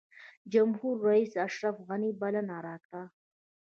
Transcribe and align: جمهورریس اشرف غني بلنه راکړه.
جمهورریس 0.51 1.33
اشرف 1.45 1.75
غني 1.87 2.11
بلنه 2.21 2.55
راکړه. 2.67 3.03